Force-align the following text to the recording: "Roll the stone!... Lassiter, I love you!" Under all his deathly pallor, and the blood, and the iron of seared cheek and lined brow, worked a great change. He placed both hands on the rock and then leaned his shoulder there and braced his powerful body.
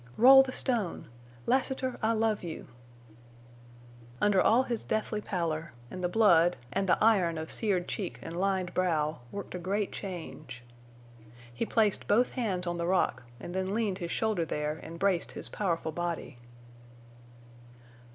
"Roll 0.17 0.41
the 0.41 0.51
stone!... 0.51 1.07
Lassiter, 1.45 1.99
I 2.01 2.13
love 2.13 2.41
you!" 2.41 2.65
Under 4.19 4.41
all 4.41 4.63
his 4.63 4.83
deathly 4.83 5.21
pallor, 5.21 5.73
and 5.91 6.03
the 6.03 6.09
blood, 6.09 6.57
and 6.73 6.89
the 6.89 6.97
iron 6.99 7.37
of 7.37 7.51
seared 7.51 7.87
cheek 7.87 8.17
and 8.23 8.35
lined 8.35 8.73
brow, 8.73 9.19
worked 9.31 9.53
a 9.53 9.59
great 9.59 9.91
change. 9.91 10.63
He 11.53 11.67
placed 11.67 12.07
both 12.07 12.33
hands 12.33 12.65
on 12.65 12.77
the 12.77 12.87
rock 12.87 13.21
and 13.39 13.53
then 13.53 13.75
leaned 13.75 13.99
his 13.99 14.09
shoulder 14.09 14.43
there 14.43 14.79
and 14.81 14.97
braced 14.97 15.33
his 15.33 15.49
powerful 15.49 15.91
body. 15.91 16.39